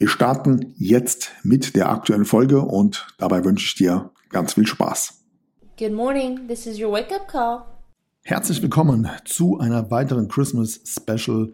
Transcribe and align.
Wir 0.00 0.06
starten 0.06 0.74
jetzt 0.76 1.32
mit 1.42 1.74
der 1.74 1.90
aktuellen 1.90 2.24
Folge 2.24 2.60
und 2.60 3.08
dabei 3.18 3.44
wünsche 3.44 3.64
ich 3.64 3.74
dir 3.74 4.12
ganz 4.28 4.52
viel 4.54 4.64
Spaß. 4.64 5.24
Good 5.76 5.92
morning, 5.92 6.46
this 6.46 6.66
is 6.68 6.80
your 6.80 6.92
wake 6.92 7.12
up 7.12 7.26
call. 7.26 7.64
Herzlich 8.22 8.62
willkommen 8.62 9.08
zu 9.24 9.58
einer 9.58 9.90
weiteren 9.90 10.28
Christmas 10.28 10.80
Special 10.84 11.52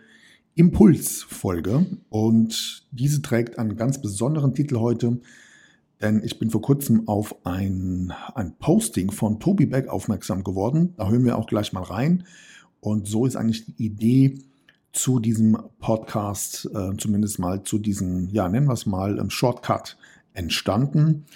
Impuls 0.56 1.22
Folge 1.22 1.86
und 2.10 2.86
diese 2.90 3.22
trägt 3.22 3.58
einen 3.58 3.76
ganz 3.76 4.02
besonderen 4.02 4.52
Titel 4.52 4.76
heute, 4.76 5.22
denn 6.02 6.22
ich 6.22 6.38
bin 6.38 6.50
vor 6.50 6.60
kurzem 6.60 7.08
auf 7.08 7.46
ein, 7.46 8.12
ein 8.34 8.58
Posting 8.58 9.10
von 9.10 9.40
Tobi 9.40 9.64
Beck 9.64 9.88
aufmerksam 9.88 10.44
geworden. 10.44 10.92
Da 10.98 11.08
hören 11.08 11.24
wir 11.24 11.38
auch 11.38 11.46
gleich 11.46 11.72
mal 11.72 11.82
rein 11.82 12.24
und 12.80 13.08
so 13.08 13.24
ist 13.24 13.36
eigentlich 13.36 13.64
die 13.64 13.86
Idee, 13.86 14.38
zu 14.94 15.18
diesem 15.18 15.58
Podcast, 15.80 16.70
äh, 16.72 16.96
zumindest 16.96 17.38
mal 17.38 17.62
zu 17.64 17.78
diesem, 17.78 18.28
ja, 18.30 18.48
nennen 18.48 18.66
wir 18.66 18.72
es 18.72 18.86
mal, 18.86 19.18
ähm, 19.18 19.28
Shortcut 19.28 19.98
entstanden. 20.32 21.26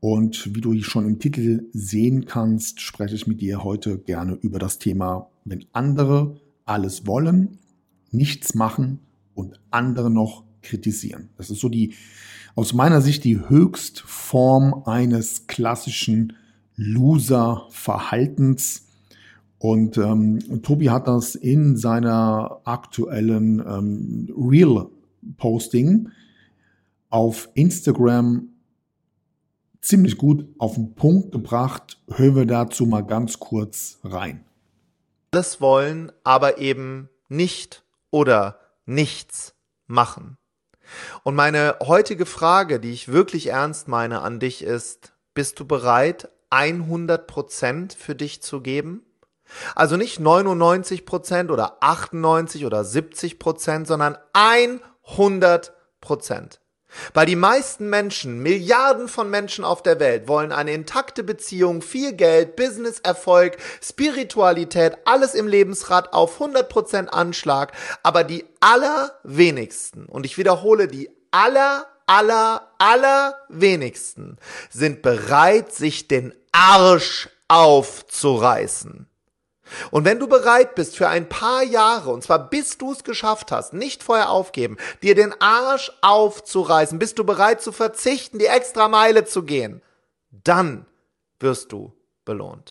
Und 0.00 0.54
wie 0.54 0.60
du 0.60 0.80
schon 0.82 1.06
im 1.06 1.18
Titel 1.18 1.68
sehen 1.72 2.24
kannst, 2.24 2.80
spreche 2.80 3.14
ich 3.14 3.26
mit 3.26 3.40
dir 3.40 3.62
heute 3.62 3.98
gerne 3.98 4.34
über 4.34 4.58
das 4.58 4.78
Thema, 4.78 5.28
wenn 5.44 5.64
andere 5.72 6.40
alles 6.64 7.06
wollen, 7.06 7.58
nichts 8.10 8.54
machen 8.54 9.00
und 9.34 9.60
andere 9.70 10.10
noch 10.10 10.44
kritisieren. 10.62 11.28
Das 11.36 11.50
ist 11.50 11.60
so 11.60 11.68
die, 11.68 11.94
aus 12.54 12.72
meiner 12.72 13.00
Sicht, 13.00 13.24
die 13.24 13.48
Höchstform 13.48 14.84
eines 14.86 15.48
klassischen 15.48 16.34
Loser-Verhaltens 16.76 18.86
und 19.62 19.96
ähm, 19.96 20.40
Tobi 20.64 20.90
hat 20.90 21.06
das 21.06 21.36
in 21.36 21.76
seiner 21.76 22.62
aktuellen 22.64 23.60
ähm, 23.60 24.28
Real-Posting 24.36 26.10
auf 27.10 27.48
Instagram 27.54 28.48
ziemlich 29.80 30.18
gut 30.18 30.48
auf 30.58 30.74
den 30.74 30.96
Punkt 30.96 31.30
gebracht. 31.30 32.02
Hören 32.10 32.34
wir 32.34 32.46
dazu 32.46 32.86
mal 32.86 33.02
ganz 33.02 33.38
kurz 33.38 34.00
rein. 34.02 34.44
Alles 35.30 35.60
wollen, 35.60 36.10
aber 36.24 36.58
eben 36.58 37.08
nicht 37.28 37.84
oder 38.10 38.58
nichts 38.84 39.54
machen. 39.86 40.38
Und 41.22 41.36
meine 41.36 41.76
heutige 41.84 42.26
Frage, 42.26 42.80
die 42.80 42.90
ich 42.90 43.12
wirklich 43.12 43.50
ernst 43.50 43.86
meine 43.86 44.22
an 44.22 44.40
dich 44.40 44.64
ist, 44.64 45.12
bist 45.34 45.60
du 45.60 45.64
bereit, 45.64 46.30
100 46.50 47.28
Prozent 47.28 47.92
für 47.92 48.16
dich 48.16 48.42
zu 48.42 48.60
geben? 48.60 49.04
Also 49.74 49.96
nicht 49.96 50.20
99 50.20 51.04
Prozent 51.06 51.50
oder 51.50 51.78
98 51.80 52.64
oder 52.64 52.84
70 52.84 53.38
Prozent, 53.38 53.86
sondern 53.86 54.16
100 54.32 55.72
Prozent. 56.00 56.60
Weil 57.14 57.26
die 57.26 57.36
meisten 57.36 57.88
Menschen, 57.88 58.42
Milliarden 58.42 59.08
von 59.08 59.30
Menschen 59.30 59.64
auf 59.64 59.82
der 59.82 59.98
Welt 59.98 60.28
wollen 60.28 60.52
eine 60.52 60.72
intakte 60.72 61.24
Beziehung, 61.24 61.82
viel 61.82 62.12
Geld, 62.12 62.56
Business-Erfolg, 62.56 63.56
Spiritualität, 63.82 64.98
alles 65.04 65.34
im 65.34 65.48
Lebensrad 65.48 66.12
auf 66.12 66.40
100% 66.40 67.08
Anschlag, 67.08 67.72
aber 68.02 68.24
die 68.24 68.44
allerwenigsten, 68.60 70.06
und 70.06 70.26
ich 70.26 70.38
wiederhole, 70.38 70.86
die 70.86 71.10
aller, 71.30 71.86
aller, 72.06 72.68
allerwenigsten 72.78 74.36
sind 74.70 75.02
bereit, 75.02 75.72
sich 75.72 76.08
den 76.08 76.34
Arsch 76.52 77.30
aufzureißen. 77.48 79.08
Und 79.90 80.04
wenn 80.04 80.18
du 80.18 80.26
bereit 80.26 80.74
bist 80.74 80.96
für 80.96 81.08
ein 81.08 81.28
paar 81.28 81.62
Jahre, 81.62 82.10
und 82.10 82.22
zwar 82.22 82.50
bis 82.50 82.78
du 82.78 82.92
es 82.92 83.04
geschafft 83.04 83.52
hast, 83.52 83.72
nicht 83.72 84.02
vorher 84.02 84.30
aufgeben, 84.30 84.76
dir 85.02 85.14
den 85.14 85.32
Arsch 85.40 85.92
aufzureißen, 86.00 86.98
bist 86.98 87.18
du 87.18 87.24
bereit 87.24 87.60
zu 87.62 87.72
verzichten, 87.72 88.38
die 88.38 88.46
extra 88.46 88.88
Meile 88.88 89.24
zu 89.24 89.42
gehen, 89.42 89.82
dann 90.44 90.86
wirst 91.40 91.72
du 91.72 91.92
belohnt. 92.24 92.70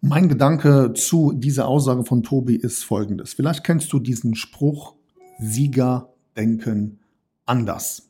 Mein 0.00 0.28
Gedanke 0.28 0.94
zu 0.94 1.32
dieser 1.32 1.68
Aussage 1.68 2.04
von 2.04 2.22
Tobi 2.22 2.56
ist 2.56 2.84
folgendes. 2.84 3.34
Vielleicht 3.34 3.62
kennst 3.62 3.92
du 3.92 4.00
diesen 4.00 4.34
Spruch, 4.34 4.96
Sieger 5.38 6.12
denken 6.36 7.00
anders. 7.46 8.08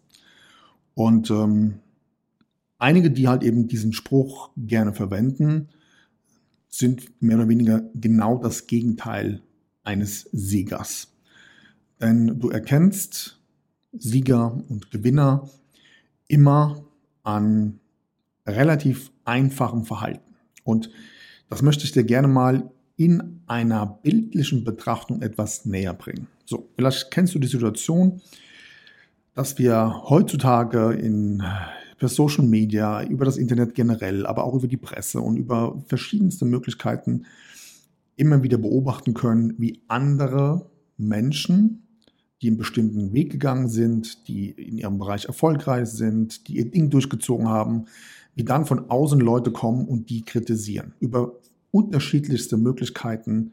Und 0.95 1.31
ähm, 1.31 1.81
einige, 2.79 3.11
die 3.11 3.29
halt 3.29 3.43
eben 3.43 3.69
diesen 3.69 3.93
Spruch 3.93 4.51
gerne 4.57 4.93
verwenden, 4.93 5.69
sind 6.75 7.23
mehr 7.23 7.37
oder 7.37 7.49
weniger 7.49 7.83
genau 7.95 8.39
das 8.39 8.67
Gegenteil 8.67 9.43
eines 9.85 10.29
Siegers. 10.33 11.13
Denn 12.01 12.41
du 12.41 12.51
erkennst 12.51 13.39
Sieger 13.93 14.63
und 14.69 14.91
Gewinner 14.91 15.49
immer 16.29 16.83
an 17.23 17.79
relativ 18.47 19.13
einfachem 19.25 19.85
Verhalten. 19.85 20.35
Und 20.65 20.91
das 21.49 21.63
möchte 21.63 21.85
ich 21.85 21.93
dir 21.93 22.05
gerne 22.05 22.29
mal 22.29 22.71
in 22.97 23.43
einer 23.47 23.87
bildlichen 23.87 24.65
Betrachtung 24.65 25.21
etwas 25.21 25.67
näher 25.67 25.93
bringen. 25.93 26.27
So, 26.47 26.71
vielleicht 26.77 27.11
kennst 27.11 27.35
du 27.35 27.39
die 27.39 27.49
Situation, 27.49 28.23
dass 29.35 29.59
wir 29.59 30.03
heutzutage 30.09 30.93
in 30.93 31.43
per 32.03 32.09
Social 32.09 32.45
Media, 32.45 33.05
über 33.05 33.25
das 33.25 33.37
Internet 33.37 33.77
generell, 33.77 34.27
aber 34.27 34.43
auch 34.43 34.57
über 34.57 34.67
die 34.67 34.77
Presse 34.77 35.21
und 35.21 35.37
über 35.37 35.81
verschiedenste 35.87 36.45
Möglichkeiten 36.45 37.27
immer 38.17 38.43
wieder 38.43 38.59
beobachten 38.59 39.15
können, 39.15 39.55
wie 39.59 39.83
andere 39.87 40.69
Menschen, 40.97 41.87
die 42.41 42.49
einen 42.49 42.57
bestimmten 42.57 43.13
Weg 43.13 43.31
gegangen 43.31 43.69
sind, 43.69 44.27
die 44.27 44.51
in 44.51 44.79
ihrem 44.79 44.99
Bereich 44.99 45.27
erfolgreich 45.27 45.91
sind, 45.91 46.49
die 46.49 46.57
ihr 46.57 46.69
Ding 46.69 46.91
durchgezogen 46.91 47.49
haben, 47.49 47.85
wie 48.35 48.43
dann 48.43 48.67
von 48.67 48.91
außen 48.91 49.21
Leute 49.21 49.53
kommen 49.53 49.87
und 49.87 50.11
die 50.11 50.25
kritisieren 50.25 50.95
über 50.99 51.35
unterschiedlichste 51.71 52.57
Möglichkeiten 52.57 53.53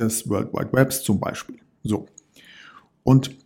des 0.00 0.28
World 0.28 0.52
Wide 0.52 0.72
Webs 0.72 1.04
zum 1.04 1.20
Beispiel. 1.20 1.58
So. 1.84 2.06
Und 3.04 3.36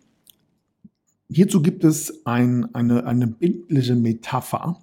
Hierzu 1.31 1.61
gibt 1.61 1.85
es 1.85 2.25
ein, 2.27 2.75
eine, 2.75 3.05
eine 3.05 3.27
bildliche 3.27 3.95
Metapher, 3.95 4.79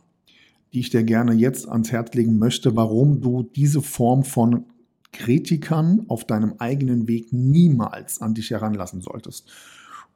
die 0.73 0.79
ich 0.81 0.89
dir 0.89 1.03
gerne 1.03 1.33
jetzt 1.33 1.67
ans 1.67 1.91
Herz 1.91 2.13
legen 2.13 2.38
möchte, 2.38 2.75
warum 2.75 3.22
du 3.22 3.44
diese 3.44 3.81
Form 3.81 4.23
von 4.23 4.66
Kritikern 5.11 6.06
auf 6.07 6.25
deinem 6.25 6.56
eigenen 6.59 7.07
Weg 7.07 7.31
niemals 7.31 8.22
an 8.22 8.33
dich 8.33 8.51
heranlassen 8.51 9.01
solltest. 9.01 9.50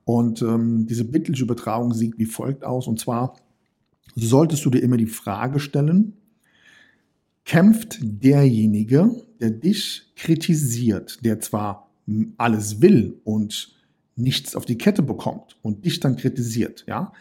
Und 0.04 0.42
ähm, 0.42 0.86
diese 0.86 1.06
bildliche 1.06 1.44
Übertragung 1.44 1.94
sieht 1.94 2.18
wie 2.18 2.26
folgt 2.26 2.64
aus. 2.64 2.88
Und 2.88 3.00
zwar 3.00 3.36
solltest 4.16 4.66
du 4.66 4.70
dir 4.70 4.84
immer 4.84 4.98
die 4.98 5.06
Frage 5.06 5.60
stellen, 5.60 6.14
kämpft 7.46 8.00
derjenige, 8.02 9.24
der 9.40 9.52
dich 9.52 10.12
kritisiert, 10.16 11.24
der 11.24 11.40
zwar 11.40 11.90
alles 12.38 12.82
will 12.82 13.20
und 13.24 13.79
nichts 14.20 14.56
auf 14.56 14.66
die 14.66 14.78
Kette 14.78 15.02
bekommt 15.02 15.58
und 15.62 15.86
dich 15.86 16.00
dann 16.00 16.16
kritisiert, 16.16 16.86
ja, 16.88 17.12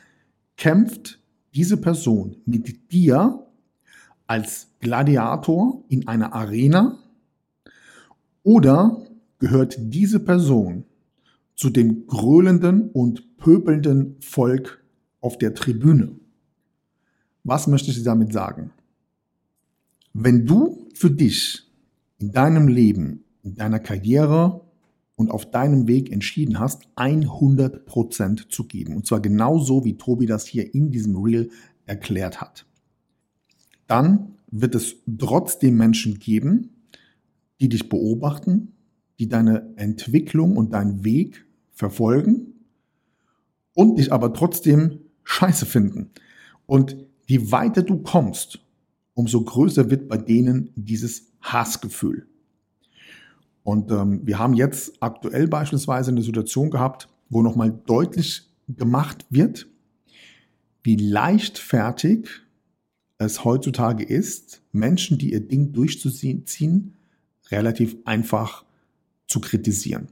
kämpft 0.56 1.20
diese 1.54 1.76
Person 1.76 2.36
mit 2.44 2.92
dir 2.92 3.46
als 4.26 4.68
Gladiator 4.80 5.84
in 5.88 6.06
einer 6.06 6.34
Arena 6.34 6.98
oder 8.42 9.06
gehört 9.38 9.76
diese 9.78 10.20
Person 10.20 10.84
zu 11.54 11.70
dem 11.70 12.06
gröhlenden 12.06 12.90
und 12.90 13.36
pöbelnden 13.36 14.16
Volk 14.20 14.84
auf 15.20 15.38
der 15.38 15.54
Tribüne? 15.54 16.16
Was 17.44 17.66
möchte 17.66 17.90
ich 17.90 18.02
damit 18.02 18.32
sagen? 18.32 18.70
Wenn 20.12 20.46
du 20.46 20.88
für 20.94 21.10
dich 21.10 21.62
in 22.18 22.32
deinem 22.32 22.68
Leben, 22.68 23.24
in 23.42 23.54
deiner 23.54 23.78
Karriere, 23.78 24.68
und 25.19 25.32
auf 25.32 25.50
deinem 25.50 25.88
Weg 25.88 26.12
entschieden 26.12 26.61
hast, 26.61 26.85
100% 26.94 28.50
zu 28.50 28.65
geben. 28.69 28.94
Und 28.94 29.05
zwar 29.05 29.20
genauso, 29.20 29.85
wie 29.85 29.99
Tobi 29.99 30.26
das 30.26 30.47
hier 30.47 30.73
in 30.73 30.93
diesem 30.93 31.17
Reel 31.17 31.50
erklärt 31.87 32.41
hat. 32.41 32.67
Dann 33.88 34.37
wird 34.49 34.76
es 34.76 34.94
trotzdem 35.19 35.76
Menschen 35.76 36.20
geben, 36.20 36.70
die 37.61 37.69
dich 37.69 37.88
beobachten, 37.88 38.75
die 39.19 39.29
deine 39.29 39.73
Entwicklung 39.75 40.56
und 40.56 40.73
deinen 40.73 41.05
Weg 41.05 41.44
verfolgen 41.73 42.55
und 43.75 43.99
dich 43.99 44.12
aber 44.12 44.32
trotzdem 44.32 45.00
scheiße 45.25 45.67
finden. 45.67 46.11
Und 46.67 46.97
je 47.26 47.50
weiter 47.50 47.82
du 47.82 47.99
kommst, 47.99 48.61
umso 49.15 49.43
größer 49.43 49.91
wird 49.91 50.09
bei 50.09 50.17
denen 50.17 50.70
dieses 50.76 51.32
Hassgefühl. 51.41 52.29
Und 53.69 53.91
ähm, 53.91 54.23
wir 54.25 54.38
haben 54.38 54.55
jetzt 54.55 54.94
aktuell 55.00 55.47
beispielsweise 55.47 56.11
eine 56.11 56.23
Situation 56.23 56.70
gehabt, 56.70 57.06
wo 57.29 57.43
nochmal 57.43 57.70
deutlich 57.85 58.49
gemacht 58.67 59.26
wird, 59.29 59.67
wie 60.82 60.97
leichtfertig 60.97 62.31
es 63.19 63.44
heutzutage 63.44 64.05
ist, 64.05 64.62
Menschen, 64.73 65.19
die 65.19 65.32
ihr 65.35 65.47
Ding 65.47 65.75
durchzuziehen, 65.75 66.97
relativ 67.50 67.94
einfach 68.06 68.65
zu 69.26 69.38
kritisieren. 69.38 70.09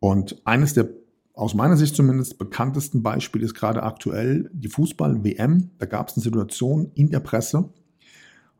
Und 0.00 0.44
eines 0.44 0.74
der 0.74 0.88
aus 1.34 1.54
meiner 1.54 1.76
Sicht 1.76 1.94
zumindest 1.94 2.38
bekanntesten 2.38 3.04
Beispiele 3.04 3.44
ist 3.44 3.54
gerade 3.54 3.84
aktuell 3.84 4.50
die 4.52 4.66
Fußball-WM. 4.66 5.70
Da 5.78 5.86
gab 5.86 6.08
es 6.08 6.16
eine 6.16 6.24
Situation 6.24 6.90
in 6.94 7.10
der 7.10 7.20
Presse. 7.20 7.68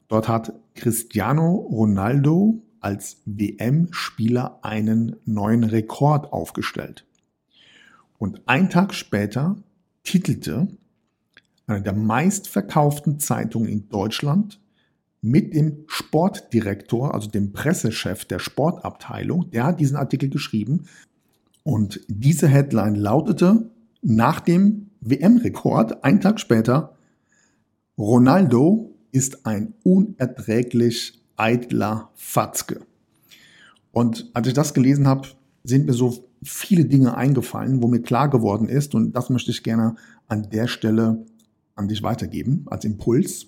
Dort 0.06 0.29
hat 0.29 0.53
Cristiano 0.77 1.56
Ronaldo 1.69 2.62
als 2.80 3.22
WM-Spieler 3.25 4.58
einen 4.62 5.16
neuen 5.25 5.64
Rekord 5.64 6.32
aufgestellt. 6.32 7.04
Und 8.19 8.42
ein 8.46 8.70
Tag 8.70 8.94
später 8.94 9.56
titelte 10.02 10.69
eine 11.66 11.82
der 11.82 11.92
meistverkauften 11.92 13.20
Zeitungen 13.20 13.69
in 13.69 13.88
Deutschland 13.88 14.60
mit 15.20 15.54
dem 15.54 15.84
Sportdirektor, 15.86 17.14
also 17.14 17.28
dem 17.28 17.52
Pressechef 17.52 18.25
der 18.25 18.38
Sportabteilung, 18.38 19.50
der 19.50 19.64
hat 19.64 19.80
diesen 19.80 19.96
Artikel 19.96 20.28
geschrieben. 20.28 20.86
Und 21.64 22.00
diese 22.08 22.48
Headline 22.48 22.94
lautete 22.94 23.70
nach 24.00 24.40
dem 24.40 24.90
WM-Rekord, 25.00 26.04
ein 26.04 26.20
Tag 26.20 26.40
später, 26.40 26.96
Ronaldo 27.98 28.94
ist 29.10 29.44
ein 29.44 29.75
unerträglich 29.82 31.18
eitler 31.38 32.11
Fatzke. 32.14 32.82
Und 33.93 34.31
als 34.35 34.49
ich 34.49 34.55
das 34.55 34.75
gelesen 34.75 35.06
habe, 35.06 35.29
sind 35.64 35.87
mir 35.87 35.94
so 35.94 36.25
viele 36.43 36.85
Dinge 36.85 37.17
eingefallen, 37.17 37.82
wo 37.82 37.88
mir 37.88 38.00
klar 38.00 38.29
geworden 38.29 38.69
ist, 38.69 38.94
und 38.94 39.12
das 39.12 39.31
möchte 39.31 39.50
ich 39.50 39.62
gerne 39.62 39.96
an 40.29 40.50
der 40.50 40.69
Stelle 40.69 41.25
an 41.75 41.88
dich 41.88 42.02
weitergeben 42.02 42.67
als 42.67 42.85
Impuls. 42.85 43.46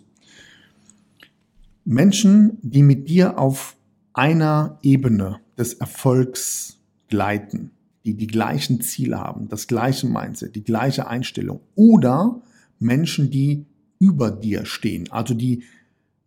Menschen, 1.85 2.59
die 2.63 2.83
mit 2.83 3.09
dir 3.09 3.39
auf 3.39 3.77
einer 4.13 4.79
Ebene 4.83 5.41
des 5.59 5.75
Erfolgs 5.75 6.79
gleiten, 7.09 7.71
die 8.05 8.15
die 8.15 8.27
gleichen 8.27 8.81
Ziele 8.81 9.19
haben, 9.19 9.49
das 9.49 9.67
gleiche 9.67 10.07
Mindset, 10.07 10.55
die 10.55 10.65
gleiche 10.65 11.07
Einstellung 11.07 11.61
oder 11.75 12.41
Menschen, 12.79 13.31
die 13.31 13.67
über 13.99 14.31
dir 14.31 14.65
stehen, 14.65 15.11
also 15.11 15.35
die 15.35 15.65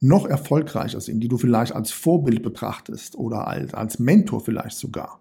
noch 0.03 0.25
erfolgreicher 0.25 1.01
sind, 1.01 1.21
die 1.21 1.27
du 1.27 1.37
vielleicht 1.37 1.73
als 1.73 1.91
Vorbild 1.91 2.43
betrachtest 2.43 3.15
oder 3.15 3.47
als, 3.47 3.73
als 3.73 3.99
Mentor 3.99 4.41
vielleicht 4.41 4.77
sogar 4.77 5.19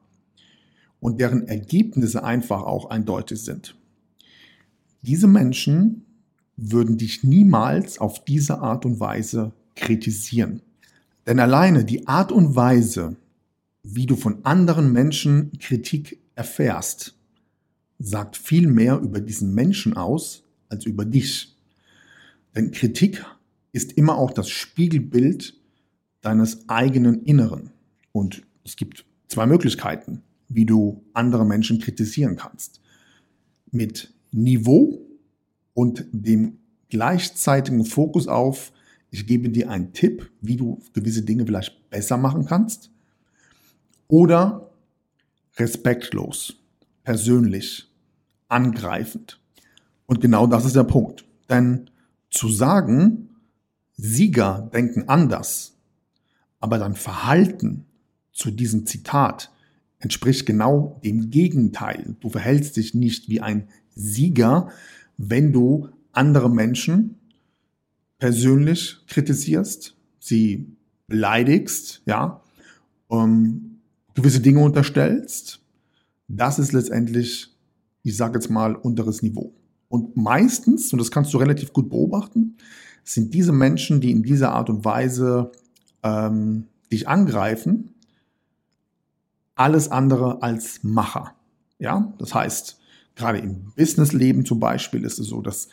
und 1.00 1.20
deren 1.20 1.48
Ergebnisse 1.48 2.22
einfach 2.22 2.62
auch 2.62 2.90
eindeutig 2.90 3.42
sind. 3.42 3.76
Diese 5.02 5.26
Menschen 5.26 6.04
würden 6.56 6.96
dich 6.96 7.24
niemals 7.24 7.98
auf 7.98 8.24
diese 8.24 8.60
Art 8.60 8.84
und 8.84 9.00
Weise 9.00 9.52
kritisieren. 9.74 10.62
Denn 11.26 11.40
alleine 11.40 11.84
die 11.84 12.06
Art 12.06 12.30
und 12.30 12.54
Weise, 12.54 13.16
wie 13.82 14.06
du 14.06 14.16
von 14.16 14.44
anderen 14.44 14.92
Menschen 14.92 15.52
Kritik 15.58 16.20
erfährst, 16.34 17.16
sagt 17.98 18.36
viel 18.36 18.68
mehr 18.68 18.98
über 19.00 19.20
diesen 19.20 19.54
Menschen 19.54 19.96
aus 19.96 20.44
als 20.68 20.86
über 20.86 21.04
dich. 21.04 21.56
Denn 22.54 22.70
Kritik 22.70 23.24
ist 23.72 23.92
immer 23.92 24.16
auch 24.16 24.30
das 24.30 24.48
Spiegelbild 24.50 25.54
deines 26.20 26.68
eigenen 26.68 27.22
Inneren. 27.24 27.70
Und 28.12 28.42
es 28.64 28.76
gibt 28.76 29.04
zwei 29.28 29.46
Möglichkeiten, 29.46 30.22
wie 30.48 30.66
du 30.66 31.02
andere 31.14 31.44
Menschen 31.44 31.78
kritisieren 31.78 32.36
kannst. 32.36 32.80
Mit 33.70 34.12
Niveau 34.30 35.06
und 35.74 36.06
dem 36.12 36.58
gleichzeitigen 36.90 37.84
Fokus 37.84 38.28
auf, 38.28 38.72
ich 39.10 39.26
gebe 39.26 39.48
dir 39.48 39.70
einen 39.70 39.92
Tipp, 39.92 40.30
wie 40.40 40.56
du 40.56 40.80
gewisse 40.92 41.22
Dinge 41.22 41.46
vielleicht 41.46 41.90
besser 41.90 42.16
machen 42.16 42.44
kannst. 42.44 42.90
Oder 44.08 44.70
respektlos, 45.56 46.56
persönlich, 47.02 47.90
angreifend. 48.48 49.40
Und 50.06 50.20
genau 50.20 50.46
das 50.46 50.64
ist 50.66 50.76
der 50.76 50.84
Punkt. 50.84 51.24
Denn 51.48 51.90
zu 52.30 52.48
sagen, 52.48 53.30
Sieger 54.02 54.68
denken 54.72 55.08
anders, 55.08 55.76
aber 56.58 56.78
dein 56.78 56.96
Verhalten 56.96 57.84
zu 58.32 58.50
diesem 58.50 58.84
Zitat 58.84 59.52
entspricht 60.00 60.44
genau 60.44 61.00
dem 61.04 61.30
Gegenteil. 61.30 62.16
Du 62.18 62.28
verhältst 62.28 62.76
dich 62.76 62.94
nicht 62.94 63.28
wie 63.28 63.40
ein 63.40 63.68
Sieger, 63.94 64.70
wenn 65.18 65.52
du 65.52 65.88
andere 66.10 66.50
Menschen 66.50 67.14
persönlich 68.18 68.98
kritisierst, 69.06 69.96
sie 70.18 70.66
beleidigst, 71.06 72.02
ja, 72.04 72.42
um, 73.06 73.78
gewisse 74.14 74.40
Dinge 74.40 74.60
unterstellst. 74.60 75.60
Das 76.26 76.58
ist 76.58 76.72
letztendlich, 76.72 77.54
ich 78.02 78.16
sage 78.16 78.34
jetzt 78.34 78.50
mal, 78.50 78.74
unteres 78.74 79.22
Niveau. 79.22 79.54
Und 79.88 80.16
meistens, 80.16 80.92
und 80.92 80.98
das 80.98 81.10
kannst 81.12 81.32
du 81.32 81.38
relativ 81.38 81.72
gut 81.72 81.88
beobachten, 81.88 82.56
sind 83.04 83.34
diese 83.34 83.52
Menschen, 83.52 84.00
die 84.00 84.10
in 84.10 84.22
dieser 84.22 84.52
Art 84.52 84.70
und 84.70 84.84
Weise 84.84 85.52
ähm, 86.02 86.66
dich 86.90 87.08
angreifen, 87.08 87.94
alles 89.54 89.90
andere 89.90 90.42
als 90.42 90.82
Macher. 90.82 91.34
Ja, 91.78 92.12
das 92.18 92.34
heißt, 92.34 92.78
gerade 93.16 93.38
im 93.38 93.72
Businessleben 93.76 94.44
zum 94.44 94.60
Beispiel 94.60 95.04
ist 95.04 95.18
es 95.18 95.26
so, 95.26 95.40
dass 95.40 95.68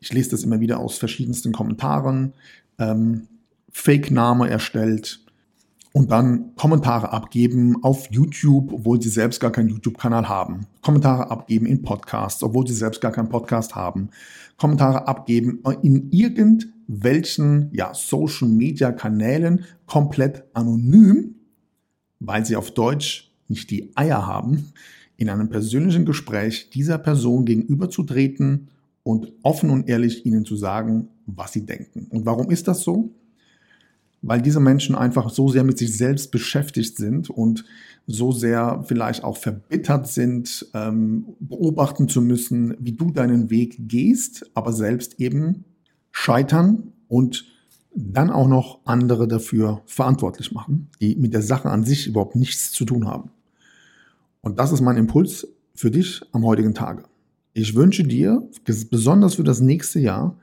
ich 0.00 0.12
lese 0.12 0.30
das 0.30 0.42
immer 0.42 0.60
wieder 0.60 0.80
aus 0.80 0.98
verschiedensten 0.98 1.52
Kommentaren, 1.52 2.34
ähm, 2.78 3.28
Fake-Name 3.70 4.50
erstellt 4.50 5.21
und 5.92 6.10
dann 6.10 6.54
Kommentare 6.56 7.12
abgeben 7.12 7.82
auf 7.82 8.10
YouTube, 8.10 8.72
obwohl 8.72 9.00
sie 9.00 9.10
selbst 9.10 9.40
gar 9.40 9.52
keinen 9.52 9.68
YouTube-Kanal 9.68 10.28
haben. 10.28 10.66
Kommentare 10.80 11.30
abgeben 11.30 11.66
in 11.66 11.82
Podcasts, 11.82 12.42
obwohl 12.42 12.66
sie 12.66 12.74
selbst 12.74 13.00
gar 13.00 13.12
keinen 13.12 13.28
Podcast 13.28 13.74
haben. 13.74 14.08
Kommentare 14.56 15.06
abgeben 15.06 15.62
in 15.82 16.10
irgendwelchen 16.10 17.68
ja, 17.72 17.92
Social-Media-Kanälen 17.92 19.64
komplett 19.86 20.44
anonym, 20.54 21.34
weil 22.20 22.46
sie 22.46 22.56
auf 22.56 22.70
Deutsch 22.70 23.30
nicht 23.48 23.70
die 23.70 23.94
Eier 23.94 24.26
haben, 24.26 24.72
in 25.16 25.28
einem 25.28 25.50
persönlichen 25.50 26.06
Gespräch 26.06 26.70
dieser 26.70 26.98
Person 26.98 27.44
gegenüberzutreten 27.44 28.68
und 29.02 29.32
offen 29.42 29.68
und 29.68 29.88
ehrlich 29.88 30.24
ihnen 30.24 30.44
zu 30.44 30.56
sagen, 30.56 31.08
was 31.26 31.52
sie 31.52 31.66
denken. 31.66 32.06
Und 32.10 32.24
warum 32.24 32.50
ist 32.50 32.66
das 32.66 32.80
so? 32.80 33.14
Weil 34.22 34.40
diese 34.40 34.60
Menschen 34.60 34.94
einfach 34.94 35.30
so 35.30 35.48
sehr 35.48 35.64
mit 35.64 35.78
sich 35.78 35.96
selbst 35.96 36.30
beschäftigt 36.30 36.96
sind 36.96 37.28
und 37.28 37.64
so 38.06 38.32
sehr 38.32 38.84
vielleicht 38.86 39.24
auch 39.24 39.36
verbittert 39.36 40.08
sind, 40.08 40.66
ähm, 40.74 41.26
beobachten 41.40 42.08
zu 42.08 42.22
müssen, 42.22 42.76
wie 42.78 42.92
du 42.92 43.10
deinen 43.10 43.50
Weg 43.50 43.88
gehst, 43.88 44.50
aber 44.54 44.72
selbst 44.72 45.20
eben 45.20 45.64
scheitern 46.10 46.92
und 47.08 47.46
dann 47.94 48.30
auch 48.30 48.48
noch 48.48 48.80
andere 48.84 49.28
dafür 49.28 49.82
verantwortlich 49.86 50.52
machen, 50.52 50.88
die 51.00 51.16
mit 51.16 51.34
der 51.34 51.42
Sache 51.42 51.70
an 51.70 51.84
sich 51.84 52.06
überhaupt 52.06 52.36
nichts 52.36 52.72
zu 52.72 52.84
tun 52.84 53.06
haben. 53.06 53.30
Und 54.40 54.58
das 54.58 54.72
ist 54.72 54.80
mein 54.80 54.96
Impuls 54.96 55.46
für 55.74 55.90
dich 55.90 56.22
am 56.32 56.44
heutigen 56.44 56.74
Tage. 56.74 57.04
Ich 57.54 57.74
wünsche 57.74 58.02
dir, 58.02 58.48
besonders 58.90 59.34
für 59.34 59.44
das 59.44 59.60
nächste 59.60 60.00
Jahr, 60.00 60.38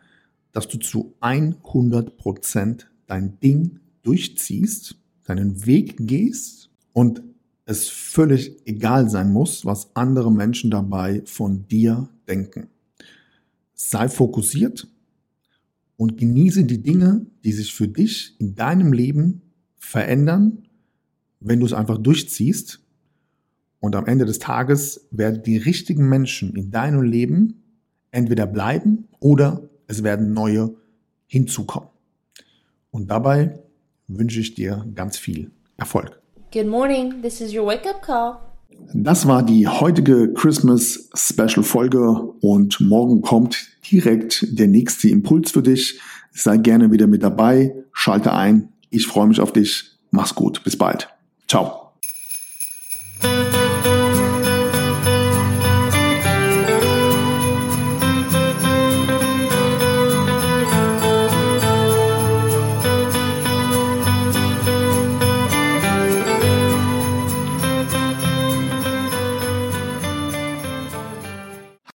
dass 0.52 0.68
du 0.68 0.78
zu 0.78 1.14
100 1.22 2.18
Prozent 2.18 2.90
dein 3.10 3.40
Ding 3.40 3.80
durchziehst, 4.04 4.96
deinen 5.26 5.66
Weg 5.66 5.96
gehst 6.00 6.70
und 6.94 7.24
es 7.66 7.88
völlig 7.88 8.66
egal 8.66 9.10
sein 9.10 9.32
muss, 9.32 9.66
was 9.66 9.96
andere 9.96 10.32
Menschen 10.32 10.72
dabei 10.72 11.22
von 11.26 11.68
dir 11.68 12.10
denken. 12.28 12.68
Sei 13.74 14.10
fokussiert 14.10 14.88
und 15.98 16.18
genieße 16.18 16.66
die 16.66 16.82
Dinge, 16.82 17.26
die 17.44 17.52
sich 17.52 17.74
für 17.74 17.88
dich 17.88 18.36
in 18.40 18.56
deinem 18.56 18.94
Leben 18.94 19.42
verändern, 19.78 20.64
wenn 21.40 21.60
du 21.60 21.66
es 21.66 21.74
einfach 21.74 21.98
durchziehst 21.98 22.82
und 23.80 23.96
am 23.96 24.06
Ende 24.06 24.26
des 24.26 24.40
Tages 24.40 25.08
werden 25.12 25.44
die 25.44 25.58
richtigen 25.58 26.10
Menschen 26.10 26.56
in 26.56 26.72
deinem 26.72 27.02
Leben 27.02 27.64
entweder 28.12 28.46
bleiben 28.48 29.08
oder 29.20 29.70
es 29.88 30.04
werden 30.04 30.34
neue 30.34 30.76
hinzukommen. 31.28 31.90
Und 32.92 33.10
dabei 33.10 33.60
wünsche 34.08 34.40
ich 34.40 34.56
dir 34.56 34.86
ganz 34.96 35.18
viel 35.18 35.52
Erfolg. 35.78 36.20
Good 36.52 36.68
morning. 36.68 37.22
This 37.22 37.42
is 37.42 37.54
your 37.54 37.66
wake 37.66 37.88
up 37.88 38.02
call. 38.02 38.38
Das 38.94 39.28
war 39.28 39.44
die 39.44 39.68
heutige 39.68 40.34
Christmas 40.34 41.10
Special 41.14 41.64
Folge 41.64 42.10
und 42.42 42.80
morgen 42.80 43.22
kommt 43.22 43.68
direkt 43.92 44.48
der 44.58 44.68
nächste 44.68 45.10
Impuls 45.10 45.52
für 45.52 45.62
dich. 45.62 46.00
Sei 46.32 46.58
gerne 46.58 46.92
wieder 46.92 47.08
mit 47.08 47.24
dabei, 47.24 47.76
schalte 47.92 48.34
ein. 48.34 48.70
Ich 48.90 49.06
freue 49.06 49.28
mich 49.28 49.42
auf 49.42 49.54
dich. 49.54 49.92
Mach's 50.12 50.34
gut. 50.34 50.64
Bis 50.64 50.78
bald. 50.78 51.10
Ciao. 51.48 51.79